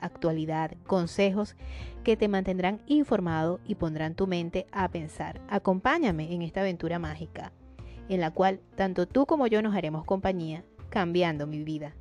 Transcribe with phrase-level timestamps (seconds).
[0.00, 1.56] actualidad, consejos
[2.04, 5.40] que te mantendrán informado y pondrán tu mente a pensar.
[5.48, 7.52] Acompáñame en esta aventura mágica,
[8.08, 11.94] en la cual tanto tú como yo nos haremos compañía, cambiando mi vida.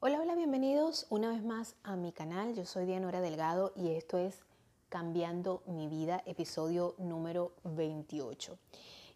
[0.00, 2.54] Hola, hola, bienvenidos una vez más a mi canal.
[2.54, 4.44] Yo soy Dianora Delgado y esto es
[4.90, 8.58] Cambiando mi vida, episodio número 28.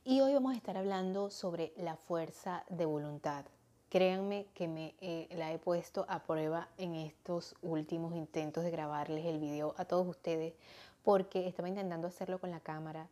[0.05, 3.45] Y hoy vamos a estar hablando sobre la fuerza de voluntad.
[3.91, 9.25] Créanme que me eh, la he puesto a prueba en estos últimos intentos de grabarles
[9.25, 10.53] el video a todos ustedes
[11.03, 13.09] porque estaba intentando hacerlo con la cámara,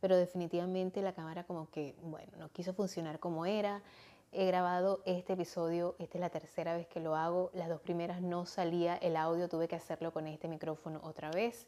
[0.00, 3.82] pero definitivamente la cámara como que, bueno, no quiso funcionar como era.
[4.30, 8.22] He grabado este episodio, esta es la tercera vez que lo hago, las dos primeras
[8.22, 11.66] no salía el audio, tuve que hacerlo con este micrófono otra vez.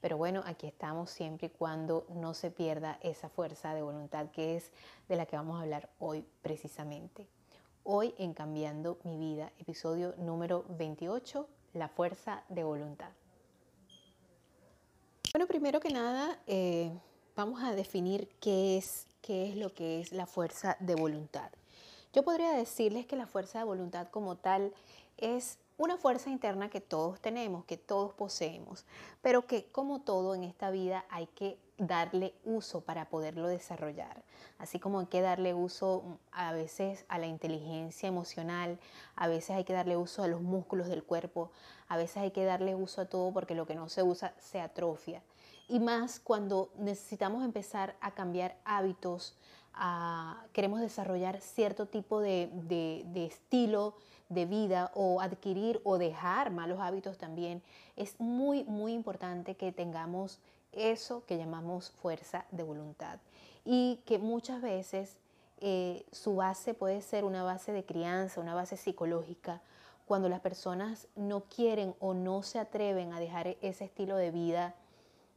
[0.00, 4.56] Pero bueno, aquí estamos siempre y cuando no se pierda esa fuerza de voluntad que
[4.56, 4.72] es
[5.08, 7.28] de la que vamos a hablar hoy precisamente.
[7.84, 13.10] Hoy en Cambiando mi vida, episodio número 28, la fuerza de voluntad.
[15.32, 16.92] Bueno, primero que nada, eh,
[17.34, 21.50] vamos a definir qué es, qué es lo que es la fuerza de voluntad.
[22.12, 24.72] Yo podría decirles que la fuerza de voluntad como tal
[25.16, 28.84] es una fuerza interna que todos tenemos, que todos poseemos,
[29.22, 34.22] pero que como todo en esta vida hay que darle uso para poderlo desarrollar.
[34.58, 38.78] Así como hay que darle uso a veces a la inteligencia emocional,
[39.16, 41.50] a veces hay que darle uso a los músculos del cuerpo,
[41.88, 44.60] a veces hay que darle uso a todo porque lo que no se usa se
[44.60, 45.22] atrofia.
[45.68, 49.36] Y más cuando necesitamos empezar a cambiar hábitos,
[50.52, 52.50] queremos desarrollar cierto tipo de
[53.14, 53.94] estilo
[54.32, 57.62] de vida o adquirir o dejar malos hábitos también,
[57.96, 60.40] es muy, muy importante que tengamos
[60.72, 63.18] eso que llamamos fuerza de voluntad
[63.64, 65.16] y que muchas veces
[65.60, 69.60] eh, su base puede ser una base de crianza, una base psicológica,
[70.06, 74.74] cuando las personas no quieren o no se atreven a dejar ese estilo de vida,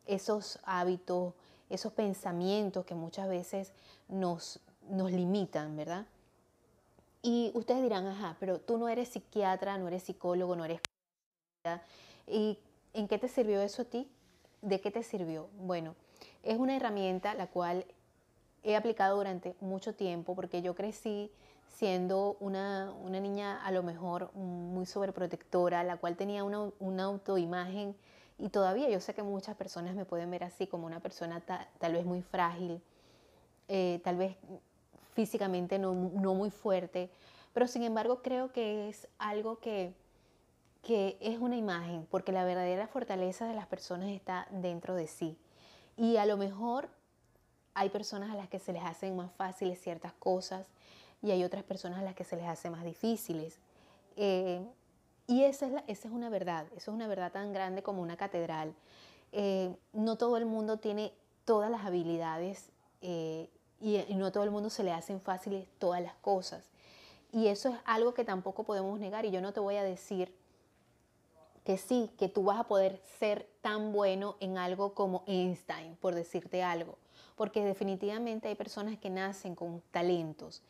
[0.08, 1.34] esos hábitos,
[1.70, 3.72] esos pensamientos que muchas veces
[4.08, 4.60] nos,
[4.90, 6.06] nos limitan, ¿verdad?
[7.22, 10.80] Y ustedes dirán, ajá, pero tú no eres psiquiatra, no eres psicólogo, no eres...
[12.28, 12.60] ¿Y
[12.94, 14.08] en qué te sirvió eso a ti?
[14.66, 15.48] ¿De qué te sirvió?
[15.60, 15.94] Bueno,
[16.42, 17.86] es una herramienta la cual
[18.64, 21.30] he aplicado durante mucho tiempo porque yo crecí
[21.68, 27.96] siendo una, niña a lo mejor muy sobreprotectora, la cual tenía una, autoimagen
[28.40, 31.44] y todavía yo sé que muchas personas me pueden ver así como una persona
[31.78, 32.82] tal vez muy frágil,
[33.68, 34.36] eh, tal vez
[35.14, 37.12] físicamente no, muy fuerte,
[37.54, 39.94] pero sin embargo creo que es algo que,
[40.86, 45.36] que es una imagen, porque la verdadera fortaleza de las personas está dentro de sí.
[45.98, 46.90] Y a lo mejor
[47.74, 50.68] hay personas a las que se les hacen más fáciles ciertas cosas
[51.24, 53.58] y hay otras personas a las que se les hace más difíciles.
[54.16, 54.64] Eh,
[55.26, 58.16] y esa es, esa es una verdad, eso es una verdad tan grande como una
[58.16, 58.76] catedral.
[59.32, 61.14] Eh, no todo el mundo tiene
[61.46, 62.70] todas las habilidades
[63.02, 63.50] eh,
[63.82, 66.70] y, no todo el mundo se le hacen fáciles todas las cosas.
[67.32, 70.45] Y eso es algo que tampoco podemos negar y yo no te voy a decir
[71.66, 76.16] que sí, que tú vas a poder ser tan bueno en algo como Einstein, por
[76.16, 76.98] decirte algo,
[77.36, 80.62] porque definitivamente hay personas que nacen con talentos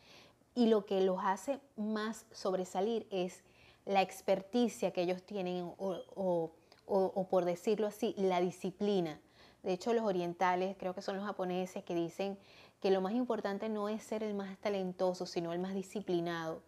[0.54, 3.44] y lo que los hace más sobresalir es
[3.84, 6.50] la experticia que ellos tienen o,
[6.86, 9.20] o por decirlo así, la disciplina.
[9.62, 12.38] De hecho, los orientales, creo que son los japoneses, que dicen
[12.80, 16.62] que lo más importante no es ser el más talentoso, sino el más disciplinado.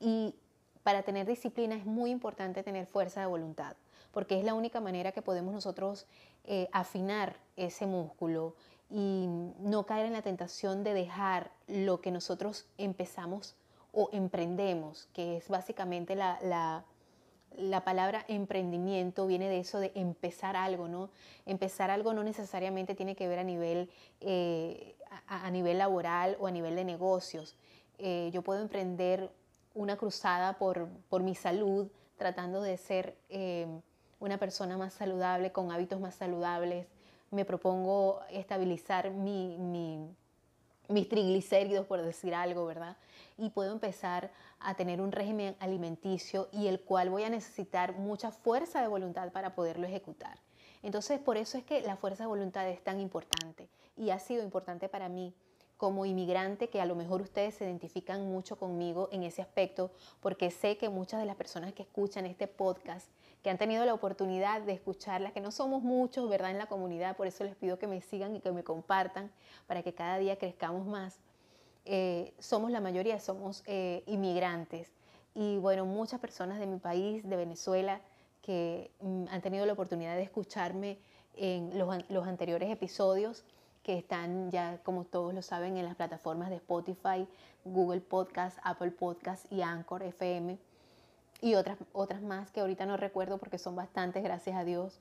[0.00, 0.34] Y
[0.82, 3.76] para tener disciplina es muy importante tener fuerza de voluntad,
[4.10, 6.06] porque es la única manera que podemos nosotros
[6.44, 8.54] eh, afinar ese músculo
[8.90, 9.26] y
[9.60, 13.54] no caer en la tentación de dejar lo que nosotros empezamos
[13.92, 16.84] o emprendemos, que es básicamente la,
[17.56, 21.10] la palabra emprendimiento viene de eso de empezar algo, ¿no?
[21.46, 23.90] Empezar algo no necesariamente tiene que ver a nivel,
[24.20, 24.96] eh,
[25.26, 27.56] a, nivel laboral o a nivel de negocios.
[27.98, 29.30] Eh, yo puedo emprender
[29.74, 30.88] una cruzada por,
[31.20, 33.66] mi salud, tratando de ser eh,
[34.20, 36.86] una persona más saludable, con hábitos más saludables.
[37.30, 39.56] Me propongo estabilizar mi,
[40.88, 42.96] mis triglicéridos, por decir algo, ¿verdad?
[43.38, 44.30] Y puedo empezar
[44.60, 49.32] a tener un régimen alimenticio y el cual voy a necesitar mucha fuerza de voluntad
[49.32, 50.38] para poderlo ejecutar.
[50.82, 54.42] Entonces, por eso es que la fuerza de voluntad es tan importante y ha sido
[54.42, 55.34] importante para mí
[55.82, 59.90] como inmigrante, que a lo mejor ustedes se identifican mucho conmigo en ese aspecto,
[60.20, 63.08] porque sé que muchas de las personas que escuchan este podcast,
[63.42, 67.16] que han tenido la oportunidad de escucharla, que no somos muchos, ¿verdad?, en la comunidad,
[67.16, 69.32] por eso les pido que me sigan y que me compartan
[69.66, 71.18] para que cada día crezcamos más.
[71.84, 74.92] Eh, somos la mayoría, somos eh, inmigrantes.
[75.34, 78.02] Y bueno, muchas personas de mi país, de Venezuela,
[78.40, 81.00] que mm, han tenido la oportunidad de escucharme
[81.34, 83.44] en los, anteriores episodios
[83.82, 87.26] que están ya, como todos lo saben, en las plataformas de Spotify,
[87.64, 90.58] Google Podcast, Apple Podcast y Anchor FM
[91.40, 95.00] y otras, otras más que ahorita no recuerdo porque son bastantes, gracias a Dios.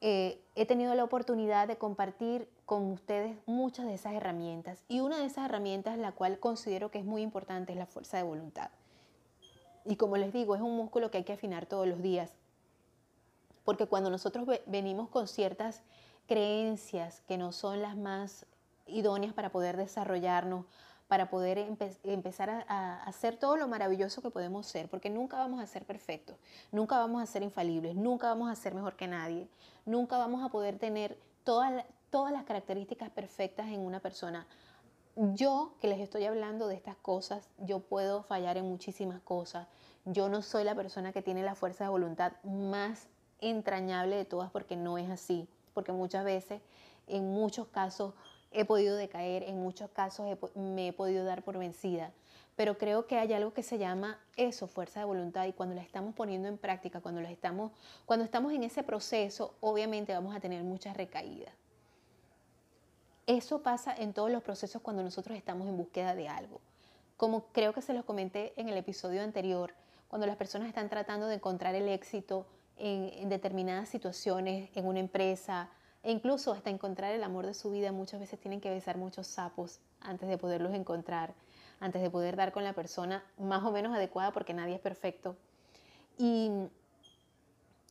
[0.00, 5.18] Eh, he tenido la oportunidad de compartir con ustedes muchas de esas herramientas y una
[5.18, 8.70] de esas herramientas la cual considero que es muy importante es la fuerza de voluntad.
[9.84, 12.32] Y como les digo, es un músculo que hay que afinar todos los días
[13.66, 15.82] porque cuando nosotros venimos con ciertas
[16.26, 18.46] creencias que no son las más
[18.86, 20.64] idóneas para poder desarrollarnos,
[21.08, 21.58] para poder
[22.02, 26.36] empezar a, hacer todo lo maravilloso que podemos ser, porque nunca vamos a ser perfectos,
[26.72, 29.48] nunca vamos a ser infalibles, nunca vamos a ser mejor que nadie,
[29.84, 34.46] nunca vamos a poder tener todas, todas las características perfectas en una persona.
[35.14, 39.66] Yo que les estoy hablando de estas cosas, yo puedo fallar en muchísimas cosas.
[40.04, 43.08] Yo no soy la persona que tiene la fuerza de voluntad más
[43.40, 46.62] entrañable de todas porque no es así, porque muchas veces,
[47.06, 48.14] en muchos casos,
[48.50, 52.12] he podido decaer, en muchos casos me he podido dar por vencida,
[52.56, 55.82] pero creo que hay algo que se llama eso, fuerza de voluntad, y cuando la
[55.82, 57.72] estamos poniendo en práctica, cuando, la estamos,
[58.06, 61.52] cuando estamos en ese proceso, obviamente vamos a tener muchas recaídas.
[63.26, 66.62] Eso pasa en todos los procesos cuando nosotros estamos en búsqueda de algo.
[67.18, 69.74] Como creo que se los comenté en el episodio anterior,
[70.08, 72.46] cuando las personas están tratando de encontrar el éxito
[72.76, 75.70] en, determinadas situaciones, en una empresa,
[76.02, 79.26] e incluso hasta encontrar el amor de su vida, muchas veces tienen que besar muchos
[79.26, 81.34] sapos antes de poderlos encontrar,
[81.80, 85.36] antes de poder dar con la persona más o menos adecuada, porque nadie es perfecto.
[86.18, 86.50] Y,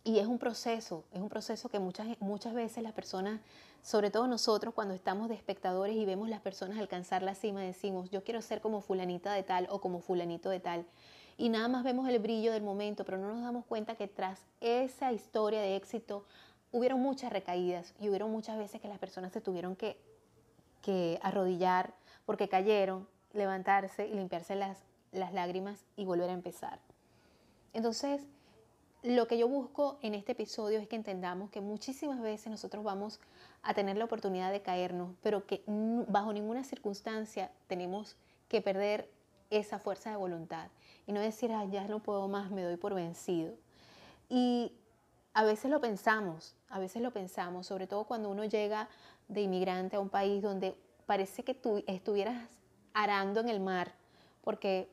[0.03, 3.41] y es un proceso, es un proceso que muchas, muchas veces las personas,
[3.81, 8.09] sobre todo nosotros, cuando estamos de espectadores y vemos las personas alcanzar la cima, decimos,
[8.11, 10.85] yo quiero ser como fulanita de tal o como fulanito de tal
[11.37, 14.39] y nada más vemos el brillo del momento, pero no nos damos cuenta que tras
[14.61, 16.25] esa historia de éxito
[16.71, 19.97] hubieron muchas recaídas y hubieron muchas veces que las personas se tuvieron que,
[21.21, 21.95] arrodillar
[22.25, 26.79] porque cayeron, levantarse y limpiarse las lágrimas y volver a empezar.
[27.73, 28.21] Entonces,
[29.01, 33.19] lo que yo busco en este episodio es que entendamos que muchísimas veces nosotros vamos
[33.63, 38.15] a tener la oportunidad de caernos, pero que bajo ninguna circunstancia tenemos
[38.47, 39.09] que perder
[39.49, 40.69] esa fuerza de voluntad
[41.07, 43.53] y no decir, ah, ya no puedo más, me doy por vencido.
[44.29, 44.71] Y
[45.33, 48.89] a veces lo pensamos, a veces lo pensamos, sobre todo cuando uno llega
[49.27, 50.75] de inmigrante a un país donde
[51.05, 52.41] parece que tú estuvieras
[52.93, 53.93] arando en el mar,
[54.43, 54.89] porque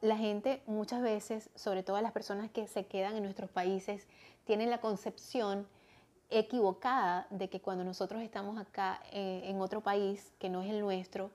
[0.00, 4.06] la gente muchas veces, sobre todo las personas que se quedan en nuestros países,
[4.44, 5.66] tienen la concepción
[6.28, 10.80] equivocada de que cuando nosotros estamos acá eh, en otro país que no es el
[10.80, 11.30] nuestro,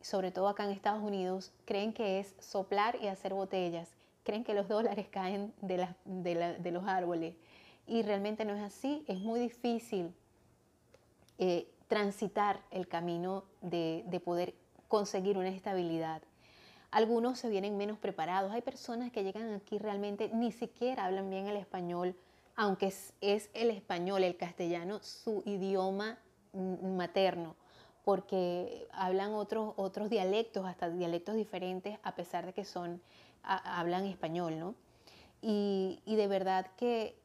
[0.00, 3.90] sobre todo acá en Estados Unidos, creen que es soplar y hacer botellas,
[4.24, 7.34] creen que los dólares caen de, los árboles.
[7.86, 10.12] Y realmente no es así, es muy difícil
[11.38, 14.54] eh, transitar el camino de, de poder
[14.88, 16.22] conseguir una estabilidad.
[16.90, 21.46] Algunos se vienen menos preparados, hay personas que llegan aquí realmente ni siquiera hablan bien
[21.46, 22.16] el español,
[22.54, 26.18] aunque es, es el español, el castellano, su idioma
[26.54, 27.54] materno
[28.06, 33.02] porque hablan otros, otros dialectos, hasta dialectos diferentes, a pesar de que son,
[33.42, 34.76] hablan español, ¿no?
[35.42, 37.16] Y, de verdad que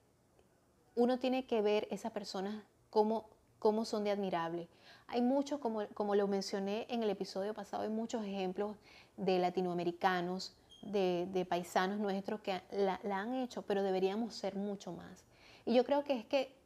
[0.96, 3.26] uno tiene que ver esas personas cómo,
[3.60, 4.68] cómo son de admirable.
[5.06, 8.76] Hay muchos, como, como lo mencioné en el episodio pasado, hay muchos ejemplos
[9.18, 14.92] de latinoamericanos, de, de paisanos nuestros que la, la han hecho, pero deberíamos ser mucho
[14.94, 15.26] más.
[15.64, 16.60] Y yo creo que es que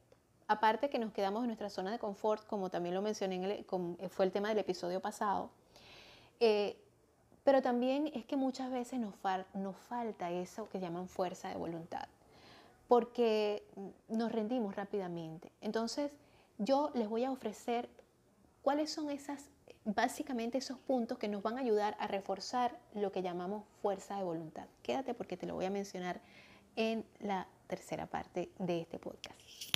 [0.48, 4.24] aparte que nos quedamos en nuestra zona de confort, como también lo mencioné, eh, fue
[4.24, 5.50] el tema del episodio pasado,
[6.40, 6.76] eh,
[7.44, 9.14] pero también es que muchas veces nos,
[9.54, 12.08] nos falta eso que llaman fuerza de voluntad,
[12.88, 13.64] porque
[14.08, 15.52] nos rendimos rápidamente.
[15.60, 16.12] Entonces,
[16.58, 17.88] yo les voy a ofrecer
[18.62, 19.48] cuáles son esas,
[19.84, 24.24] básicamente esos puntos que nos van a ayudar a reforzar lo que llamamos fuerza de
[24.24, 24.66] voluntad.
[24.82, 26.20] Quédate porque te lo voy a mencionar
[26.74, 29.75] en la tercera parte de este podcast.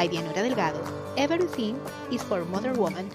[0.00, 0.82] by Dianora Delgado.
[1.16, 1.74] Everything
[2.10, 3.06] is for Mother Woman.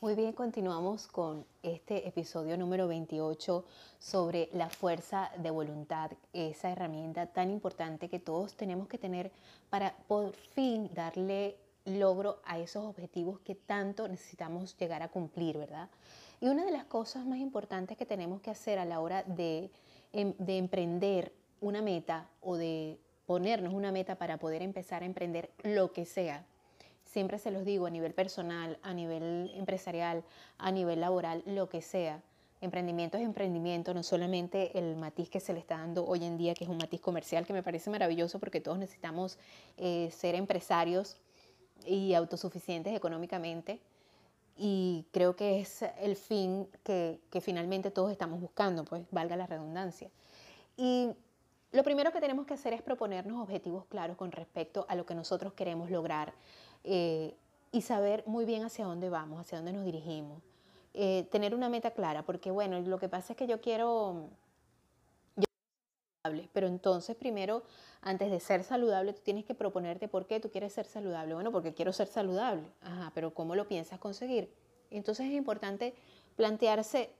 [0.00, 3.62] Muy bien, continuamos con este episodio número 28
[3.98, 9.32] sobre la fuerza de voluntad, esa herramienta tan importante que todos tenemos que tener
[9.68, 15.90] para por fin darle logro a esos objetivos que tanto necesitamos llegar a cumplir, ¿verdad?
[16.40, 19.70] Y una de las cosas más importantes que tenemos que hacer a la hora de,
[20.14, 22.98] em, de emprender una meta o de
[23.30, 26.44] ponernos una meta para poder empezar a emprender lo que sea,
[27.04, 30.24] siempre se los digo a nivel personal, a nivel empresarial,
[30.58, 32.20] a nivel laboral, lo que sea.
[32.60, 36.54] Emprendimiento es emprendimiento, no solamente el matiz que se le está dando hoy en día,
[36.54, 39.38] que es un matiz comercial, que me parece maravilloso porque todos necesitamos
[39.76, 41.16] eh, ser empresarios
[41.86, 43.78] y autosuficientes económicamente.
[44.56, 49.46] Y creo que es el fin que, que finalmente todos estamos buscando, pues valga la
[49.46, 50.10] redundancia.
[50.76, 51.10] Y
[51.72, 55.14] lo primero que tenemos que hacer es proponernos objetivos claros con respecto a lo que
[55.14, 56.32] nosotros queremos lograr
[56.84, 57.36] eh,
[57.72, 60.42] y saber muy bien hacia dónde vamos, hacia dónde nos dirigimos.
[60.92, 64.28] Eh, tener una meta clara, porque bueno, lo que pasa es que yo quiero,
[66.52, 67.62] pero entonces primero,
[68.02, 71.34] antes de ser saludable, tú tienes que proponerte por qué tú quieres ser saludable.
[71.34, 72.64] Bueno, porque quiero ser saludable.
[72.82, 74.52] Ajá, pero ¿cómo lo piensas conseguir?
[74.90, 75.94] Entonces es importante
[76.34, 77.10] plantearse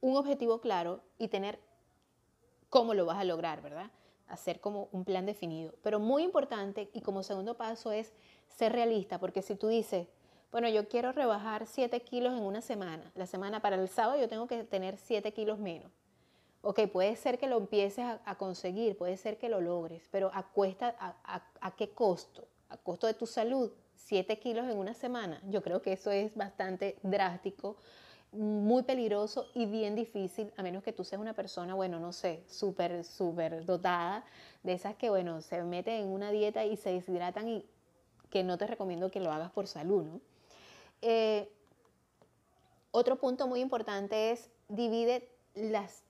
[0.00, 1.58] un objetivo claro y tener
[2.70, 3.90] cómo lo vas a lograr, ¿verdad?
[4.28, 5.74] Hacer como un plan definido.
[5.82, 8.12] Pero muy importante y como segundo paso es
[8.48, 10.08] ser realista, porque si tú dices,
[10.50, 14.28] bueno, yo quiero rebajar 7 kilos en una semana, la semana para el sábado yo
[14.28, 15.90] tengo que tener 7 kilos menos
[16.68, 20.42] Ok, puede ser que lo empieces a, conseguir, puede ser que lo logres, pero ¿a,
[20.42, 22.48] cuesta, a, qué costo?
[22.68, 23.70] ¿A costo de tu salud?
[23.94, 25.40] ¿Siete kilos en una semana?
[25.48, 27.76] Yo creo que eso es bastante drástico,
[28.32, 32.42] muy peligroso y bien difícil, a menos que tú seas una persona, bueno, no sé,
[32.48, 34.24] súper, súper dotada,
[34.62, 37.64] de esas que, bueno, se meten en una dieta y se deshidratan y
[38.30, 40.20] que no te recomiendo que lo hagas por salud, ¿no?
[41.02, 41.50] Eh,
[42.90, 46.02] otro punto muy importante es divide las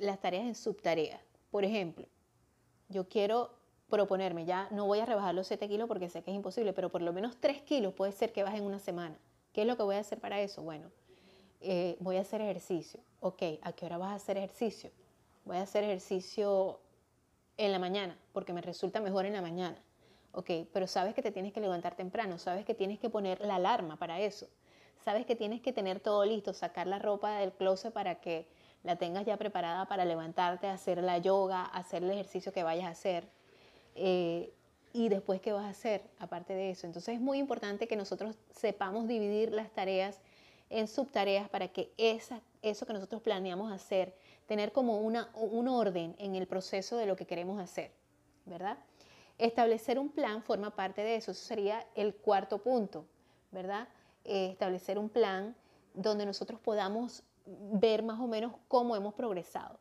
[0.00, 1.20] las tareas en subtareas.
[1.50, 2.06] Por ejemplo,
[2.88, 3.50] yo quiero
[3.88, 6.90] proponerme, ya no voy a rebajar los 7 kilos porque sé que es imposible, pero
[6.90, 9.16] por lo menos 3 kilos puede ser que baje en una semana.
[9.52, 10.62] ¿Qué es lo que voy a hacer para eso?
[10.62, 10.90] Bueno,
[11.60, 13.00] eh, voy a hacer ejercicio.
[13.20, 14.90] Ok, ¿a qué hora vas a hacer ejercicio?
[15.44, 16.80] Voy a hacer ejercicio
[17.56, 19.76] en la mañana porque me resulta mejor en la mañana.
[20.32, 23.56] Ok, pero sabes que te tienes que levantar temprano, sabes que tienes que poner la
[23.56, 24.46] alarma para eso,
[25.04, 28.46] sabes que tienes que tener todo listo, sacar la ropa del closet para que
[28.84, 32.90] la tengas ya preparada para levantarte, hacer la yoga, hacer el ejercicio que vayas a
[32.90, 33.28] hacer.
[33.94, 34.52] Eh,
[34.92, 36.86] y después, ¿qué vas a hacer aparte de eso?
[36.86, 40.20] Entonces es muy importante que nosotros sepamos dividir las tareas
[40.70, 44.14] en subtareas para que esa, eso que nosotros planeamos hacer,
[44.46, 47.92] tener como una, un orden en el proceso de lo que queremos hacer,
[48.46, 48.78] ¿verdad?
[49.38, 53.04] Establecer un plan forma parte de eso, eso sería el cuarto punto,
[53.50, 53.88] ¿verdad?
[54.24, 55.54] Eh, establecer un plan
[55.94, 59.78] donde nosotros podamos ver más o menos cómo hemos progresado.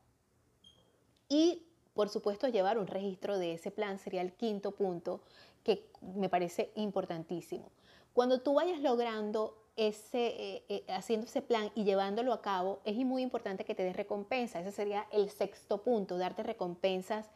[1.28, 1.64] Y,
[1.94, 5.22] por supuesto, llevar un registro de ese plan sería el quinto punto
[5.64, 7.70] que me parece importantísimo.
[8.14, 13.22] Cuando tú vayas logrando eh, eh, haciendo ese plan y llevándolo a cabo, es muy
[13.22, 14.60] importante que te des recompensa.
[14.60, 17.30] Ese sería el sexto punto, darte recompensas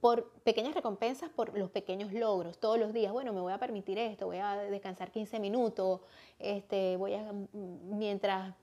[0.00, 3.12] por pequeñas recompensas por los pequeños logros todos los días.
[3.12, 6.00] Bueno, me voy a permitir esto, voy a descansar 15 minutos,
[6.40, 8.54] este, voy a, mientras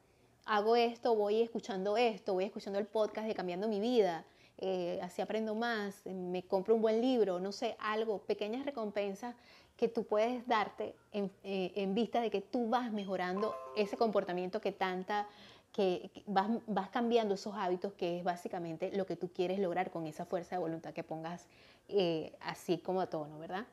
[0.46, 4.26] hago esto, voy escuchando esto, voy escuchando el podcast de Cambiando mi vida,
[4.58, 9.34] eh, así aprendo más, me compro un buen libro, no sé, algo, pequeñas recompensas
[9.80, 14.74] que tú puedes darte en, eh, vista de que tú vas mejorando ese comportamiento que
[14.74, 15.26] tanta,
[15.72, 20.26] que, vas, cambiando esos hábitos, que es básicamente lo que tú quieres lograr con esa
[20.26, 21.48] fuerza de voluntad que pongas
[21.88, 23.68] eh, así como a tono, ¿verdad?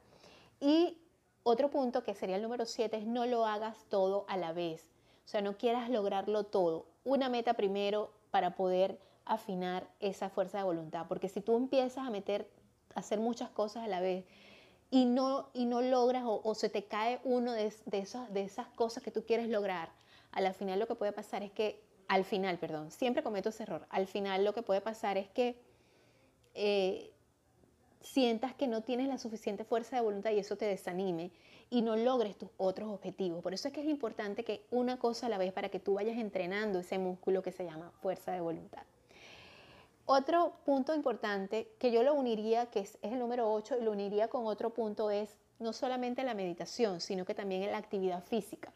[0.60, 0.96] Y
[1.42, 4.88] otro punto que sería el número 7 es no lo hagas todo a la vez.
[5.24, 6.86] O sea, no quieras lograrlo todo.
[7.02, 11.06] Una meta primero para poder afinar esa fuerza de voluntad.
[11.08, 12.48] Porque si tú empiezas a meter,
[12.94, 14.24] a hacer muchas cosas a la vez
[14.90, 19.02] y no, y no logras o, se te cae uno de, esas, de esas cosas
[19.02, 19.90] que tú quieres lograr,
[20.32, 23.64] a la final lo que puede pasar es que, al final, perdón, siempre cometo ese
[23.64, 23.86] error.
[23.90, 25.58] Al final lo que puede pasar es que
[26.54, 27.10] eh,
[28.00, 31.32] sientas que no tienes la suficiente fuerza de voluntad y eso te desanime
[31.70, 33.42] y no logres tus otros objetivos.
[33.42, 35.94] Por eso es que es importante que una cosa a la vez para que tú
[35.94, 38.84] vayas entrenando ese músculo que se llama fuerza de voluntad.
[40.08, 44.28] Otro punto importante que yo lo uniría, que es, el número 8, y lo uniría
[44.28, 48.72] con otro punto es no solamente la meditación, sino que también la actividad física.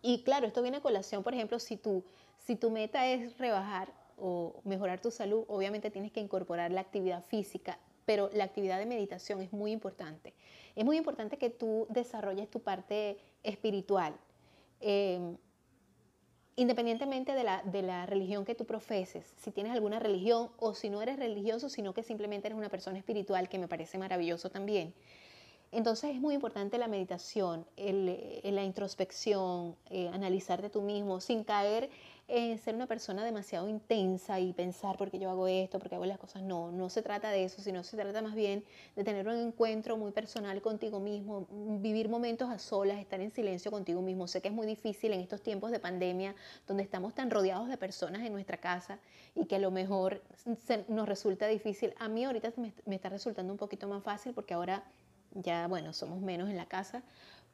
[0.00, 2.02] Y claro, esto viene a colación, por ejemplo, si tu,
[2.38, 7.22] si tu meta es rebajar o mejorar tu salud, obviamente tienes que incorporar la actividad
[7.22, 10.32] física, pero la actividad de meditación es muy importante.
[10.76, 14.14] Es muy importante que tú desarrolles tu parte espiritual.
[14.80, 15.36] Em,
[16.56, 20.88] independientemente de la, de la, religión que tú profeses, si tienes alguna religión o si
[20.88, 24.94] no eres religioso, sino que simplemente eres una persona espiritual, que me parece maravilloso también.
[25.72, 31.90] Entonces es muy importante la meditación, la introspección, eh, analizarte tú mismo, sin caer
[32.28, 35.94] en ser una persona demasiado intensa y pensar por qué yo hago esto, por qué
[35.94, 36.42] hago las cosas.
[36.42, 38.64] No, no se trata de eso, sino se trata más bien
[38.96, 41.46] de tener un encuentro muy personal contigo mismo,
[41.80, 44.26] vivir momentos a solas, estar en silencio contigo mismo.
[44.26, 46.34] Sé que es muy difícil en estos tiempos de pandemia,
[46.66, 48.98] donde estamos tan rodeados de personas en nuestra casa
[49.34, 50.22] y que a lo mejor
[50.88, 51.94] nos resulta difícil.
[51.98, 54.84] A mí ahorita me está resultando un poquito más fácil porque ahora
[55.42, 57.02] ya, bueno, somos menos en la casa,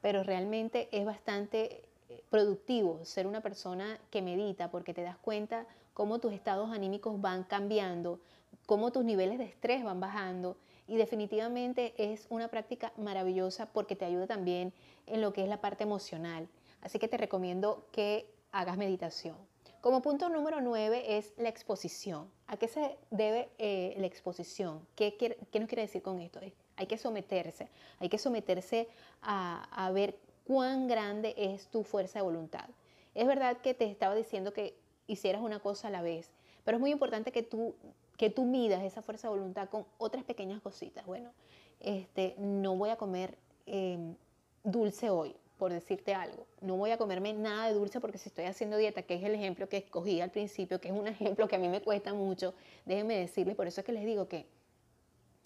[0.01, 1.89] pero realmente es bastante eh,
[2.33, 7.43] productivo ser una persona que medita porque te das cuenta cómo tus estados anímicos van
[7.43, 8.19] cambiando,
[8.65, 14.05] cómo tus niveles de estrés van bajando y definitivamente es una práctica maravillosa porque te
[14.05, 14.73] ayuda también
[15.05, 16.49] en lo que es la parte emocional.
[16.81, 19.37] Así que te recomiendo que hagas meditación.
[19.79, 22.31] Como punto número nueve es la exposición.
[22.47, 24.87] ¿A qué se debe eh, la exposición?
[24.95, 26.39] ¿Qué, ¿Qué, nos quiere decir con esto?
[26.77, 28.87] Hay que someterse, hay que someterse
[29.21, 32.69] a, ver cuán grande es tu fuerza de voluntad.
[33.15, 34.75] Es verdad que te estaba diciendo que
[35.07, 36.31] hicieras una cosa a la vez,
[36.63, 37.75] pero es muy importante que tú,
[38.17, 41.05] que tú midas esa fuerza de voluntad con otras pequeñas cositas.
[41.05, 41.31] Bueno,
[41.79, 44.15] este, no voy a comer em,
[44.63, 46.45] dulce hoy, por decirte algo.
[46.61, 49.35] No voy a comerme nada de dulce porque si estoy haciendo dieta, que es el
[49.35, 52.53] ejemplo que escogí al principio, que es un ejemplo que a mí me cuesta mucho,
[52.85, 54.47] déjenme decirles, por eso es que les digo que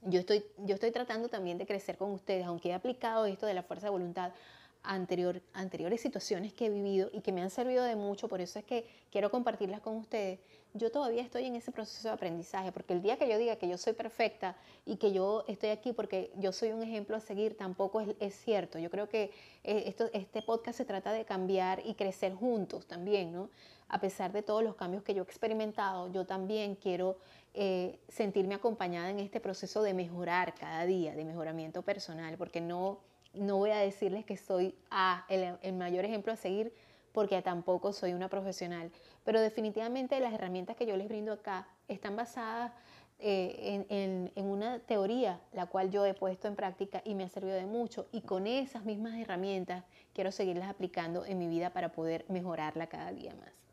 [0.03, 3.53] yo estoy, yo estoy tratando también de crecer con ustedes, aunque he aplicado esto de
[3.53, 4.31] la fuerza de voluntad
[4.87, 8.57] anterior, anteriores situaciones que he vivido y que me han servido de mucho, por eso
[8.57, 10.39] es que quiero compartirlas con ustedes.
[10.73, 13.67] Yo todavía estoy en ese proceso de aprendizaje, porque el día que yo diga que
[13.67, 17.57] yo soy perfecta y que yo estoy aquí porque yo soy un ejemplo a seguir,
[17.57, 18.79] tampoco es, cierto.
[18.79, 19.31] Yo creo que
[19.63, 23.49] eh, este podcast se trata de cambiar y crecer juntos también, ¿no?
[23.89, 27.17] A pesar de todos los cambios que yo he experimentado, yo también quiero
[27.53, 32.99] eh, sentirme acompañada en este proceso de mejorar cada día, de mejoramiento personal, porque no,
[33.39, 34.75] no voy a decirles que soy
[35.29, 36.73] el, mayor ejemplo a seguir,
[37.11, 38.91] porque tampoco soy una profesional,
[39.23, 42.71] pero definitivamente las herramientas que yo les brindo acá están basadas
[43.19, 47.55] eh, en, una teoría la cual yo he puesto en práctica y me ha servido
[47.55, 52.25] de mucho y con esas mismas herramientas quiero seguirlas aplicando en mi vida para poder
[52.29, 53.66] mejorarla cada día más.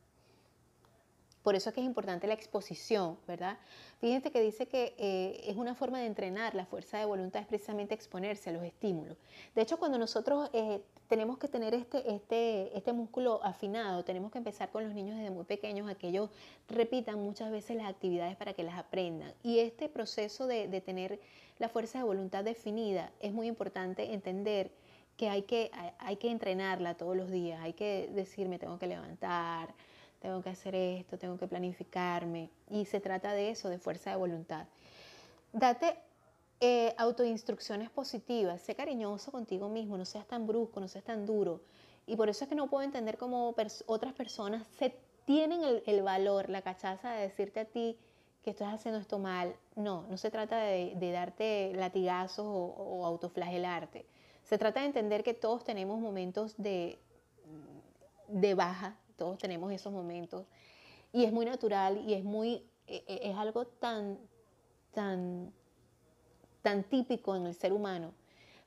[1.45, 3.59] Por eso es que es importante la exposición, ¿verdad?
[4.01, 7.47] Fíjense que dice que eh, es una forma de entrenar la fuerza de voluntad, es
[7.47, 9.19] precisamente exponerse a los estímulos.
[9.55, 14.39] De hecho, cuando nosotros eh, tenemos que tener este, este, este músculo afinado, tenemos que
[14.39, 16.31] empezar con los niños desde muy pequeños a que ellos
[16.67, 19.35] repitan muchas veces las actividades para que las aprendan.
[19.43, 21.21] Y este proceso de, de tener
[21.59, 24.71] la fuerza de voluntad definida es muy importante entender
[25.19, 28.87] que hay, que hay que entrenarla todos los días, hay que decir, me tengo que
[28.87, 29.75] levantar,
[30.25, 32.49] tengo que hacer esto, tengo que planificarme.
[32.71, 34.67] Y se trata de eso, de fuerza de voluntad.
[35.53, 35.99] Date
[36.61, 41.61] eh, autoinstrucciones positivas, sé cariñoso contigo mismo, no seas tan brusco, no seas tan duro.
[42.07, 46.49] Y por eso es que no puedo entender cómo otras personas se tienen el, valor,
[46.49, 47.99] la cachaza de decirte a ti
[48.43, 49.55] que estás haciendo esto mal.
[49.77, 54.07] No, no se trata de, darte latigazos o, o autoflagelarte.
[54.43, 56.99] Se trata de entender que todos tenemos momentos de,
[58.29, 60.47] de baja, todos tenemos esos momentos.
[61.13, 64.19] Y es muy natural y es muy e, e, es algo tan
[64.93, 65.53] tan
[66.63, 68.13] tan típico en el ser humano,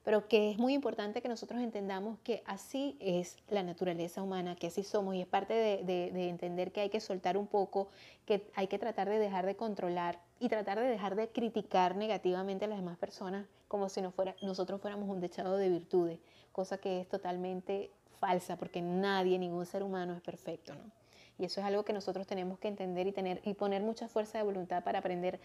[0.03, 4.67] pero que es muy importante que nosotros entendamos que así es la naturaleza humana, que
[4.67, 7.89] así somos y es parte de, entender que hay que soltar un poco,
[8.25, 12.65] que hay que tratar de dejar de controlar y tratar de dejar de criticar negativamente
[12.65, 16.19] a las demás personas como si no fuera, nosotros fuéramos un dechado de virtudes,
[16.51, 20.91] cosa que es totalmente falsa, porque nadie, ningún ser humano es perfecto, ¿no?
[21.39, 24.39] Y eso es algo que nosotros tenemos que entender y, tener, y poner mucha fuerza
[24.39, 25.39] de voluntad para aprender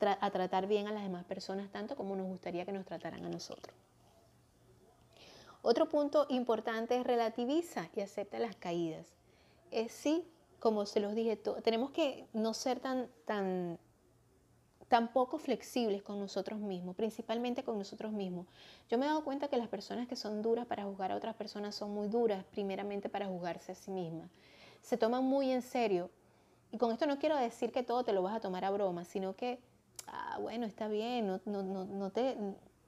[0.00, 3.28] a tratar bien a las demás personas, tanto como nos gustaría que nos trataran a
[3.28, 3.74] nosotros.
[5.62, 9.06] Otro punto importante es relativiza y acepta las caídas.
[9.70, 10.24] Es sí,
[10.60, 13.78] como se los dije, tenemos que no ser tan, tan,
[14.88, 18.46] tan poco flexibles con nosotros mismos, principalmente con nosotros mismos.
[18.88, 21.34] Yo me he dado cuenta que las personas que son duras para juzgar a otras
[21.34, 24.30] personas son muy duras, primeramente para juzgarse a sí mismas.
[24.82, 26.10] Se toman muy en serio.
[26.70, 29.04] Y con esto no quiero decir que todo te lo vas a tomar a broma,
[29.04, 29.58] sino que,
[30.06, 32.36] ah, bueno, está bien, no, no, no, no te,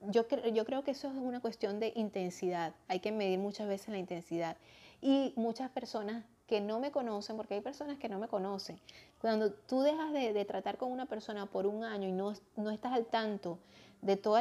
[0.02, 2.74] yo, yo creo que eso es una cuestión de intensidad.
[2.86, 4.56] Hay que medir muchas veces la intensidad.
[5.00, 8.80] Y muchas personas que no me conocen, porque hay personas que no me conocen.
[9.20, 12.94] Cuando tú dejas de, tratar con una persona por un año y no, no estás
[12.94, 13.58] al tanto
[14.00, 14.38] de todo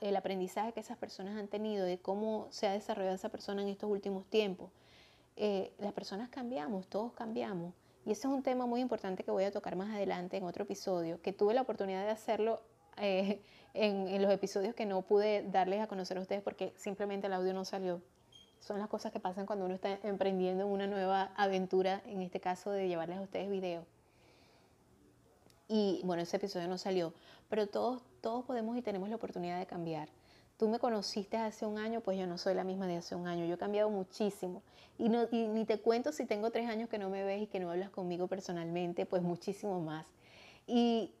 [0.00, 3.68] el aprendizaje que esas personas han tenido, de cómo se ha desarrollado esa persona en
[3.68, 4.70] estos últimos tiempos,
[5.36, 7.74] eh, las personas cambiamos, todos cambiamos.
[8.06, 10.64] Y ese es un tema muy importante que voy a tocar más adelante en otro
[10.64, 12.62] episodio, que tuve la oportunidad de hacerlo
[12.96, 13.42] eh,
[13.74, 17.34] en, en los episodios que no pude darles a conocer a ustedes porque simplemente el
[17.34, 18.00] audio no salió
[18.60, 22.70] son las cosas que pasan cuando uno está emprendiendo una nueva aventura, en este caso
[22.70, 23.84] de llevarles a ustedes video.
[25.66, 27.12] Y bueno, ese episodio no salió,
[27.48, 30.08] pero todos, todos podemos y tenemos la oportunidad de cambiar.
[30.58, 33.26] Tú me conociste hace un año, pues yo no soy la misma de hace un
[33.26, 33.46] año.
[33.46, 34.62] Yo he cambiado muchísimo.
[34.98, 37.46] Y, no, y ni te cuento si tengo tres años que no me ves y
[37.46, 40.04] que no hablas conmigo personalmente, pues muchísimo más.
[40.66, 41.14] Y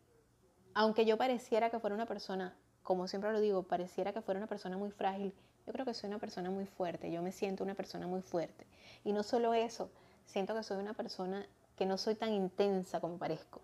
[0.74, 4.46] aunque yo pareciera que fuera una persona, como siempre lo digo, pareciera que fuera una
[4.46, 5.32] persona muy frágil,
[5.70, 8.66] yo creo que soy una persona muy fuerte, yo me siento una persona muy fuerte.
[9.04, 9.88] Y no solo eso,
[10.26, 13.60] siento que soy una persona que no soy tan intensa como parezco.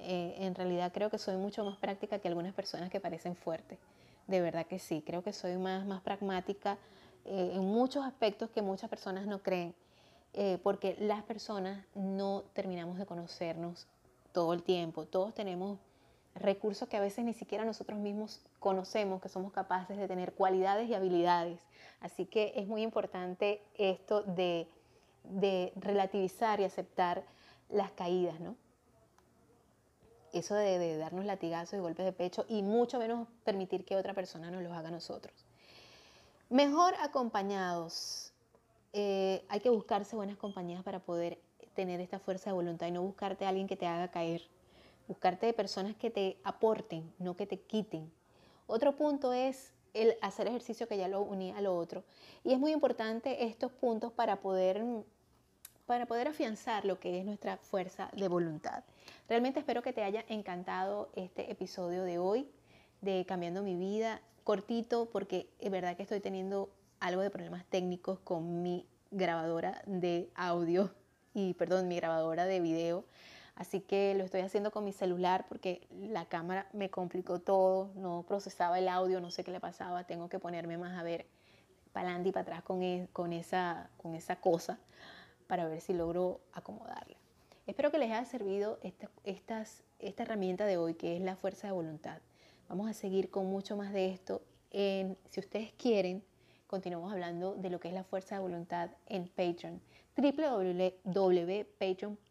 [0.00, 3.78] Eh, en realidad creo que soy mucho más práctica que algunas personas que parecen fuertes.
[4.26, 6.76] De verdad que sí, creo que soy más, más pragmática
[7.24, 9.74] eh, en muchos aspectos que muchas personas no creen.
[10.34, 13.86] Eh, porque las personas no terminamos de conocernos
[14.34, 15.06] todo el tiempo.
[15.06, 15.78] Todos tenemos
[16.34, 20.88] recursos que a veces ni siquiera nosotros mismos conocemos, que somos capaces de tener cualidades
[20.88, 21.60] y habilidades.
[22.00, 24.68] Así que es muy importante esto de,
[25.76, 27.24] relativizar y aceptar
[27.68, 28.56] las caídas, ¿no?
[30.32, 34.50] Eso de, darnos latigazos y golpes de pecho y mucho menos permitir que otra persona
[34.50, 35.34] nos los haga a nosotros.
[36.48, 38.32] Mejor acompañados.
[38.92, 41.40] Eh, hay que buscarse buenas compañías para poder
[41.74, 44.42] tener esta fuerza de voluntad y no buscarte a alguien que te haga caer
[45.10, 48.12] buscarte de personas que te aporten, no que te quiten.
[48.70, 52.04] Otro punto es el hacer ejercicio que ya lo unía a lo otro.
[52.44, 54.80] Y es muy importante estos puntos para poder,
[55.86, 58.84] para poder afianzar lo que es nuestra fuerza de voluntad.
[59.28, 62.48] Realmente espero que te haya encantado este episodio de hoy
[63.00, 68.20] de Cambiando mi vida, cortito porque es verdad que estoy teniendo algo de problemas técnicos
[68.20, 70.94] con mi grabadora de audio
[71.34, 73.04] y perdón, mi grabadora de video.
[73.60, 78.24] Así que lo estoy haciendo con mi celular porque la cámara me complicó todo, no
[78.26, 81.26] procesaba el audio, no sé qué le pasaba, tengo que ponerme más a ver
[81.92, 84.78] para adelante y para atrás con, e, con, esa, con esa cosa
[85.46, 87.18] para ver si logro acomodarla.
[87.66, 91.66] Espero que les haya servido esta, estas, esta herramienta de hoy que es la fuerza
[91.66, 92.16] de voluntad.
[92.66, 94.40] Vamos a seguir con mucho más de esto.
[94.70, 96.24] En, si ustedes quieren,
[96.66, 99.82] continuamos hablando de lo que es la fuerza de voluntad en Patreon
[100.16, 102.29] www.patreon.com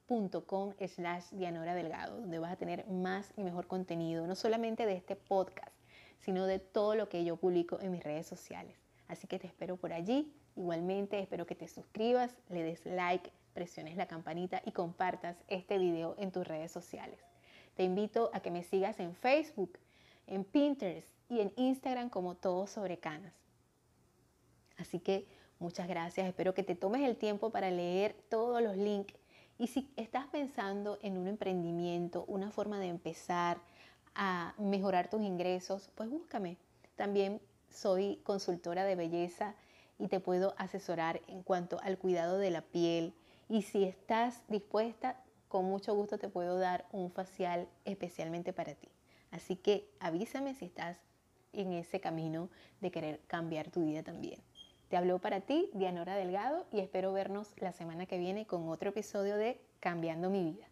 [0.87, 5.15] slash Dianora Delgado, donde vas a tener más y mejor contenido, no solamente de este
[5.15, 5.73] podcast,
[6.19, 8.75] sino de todo lo que yo publico en mis redes sociales.
[9.07, 10.33] Así que te espero por allí.
[10.55, 16.15] Igualmente espero que te suscribas, le des like, presiones la campanita y compartas este video
[16.17, 17.19] en tus redes sociales.
[17.75, 19.79] Te invito a que me sigas en Facebook,
[20.27, 23.33] en Pinterest y en Instagram como Todo sobre Canas.
[24.77, 25.27] Así que
[25.59, 29.13] Muchas gracias, espero que te tomes el tiempo para leer todos los links.
[29.59, 33.59] Y si estás pensando en un emprendimiento, una forma de empezar
[34.15, 36.55] a mejorar tus ingresos, pues búscame.
[36.95, 39.55] También soy consultora de belleza
[39.99, 43.13] y te puedo asesorar en cuanto al cuidado de la piel.
[43.49, 48.87] Y si estás dispuesta, con mucho gusto te puedo dar un facial especialmente para ti.
[49.29, 50.97] Así que avísame si estás
[51.51, 54.39] en ese camino de querer cambiar tu vida también.
[54.89, 58.89] Te habló para ti Dianora Delgado y espero vernos la semana que viene con otro
[58.89, 60.68] episodio de Cambiando mi vida.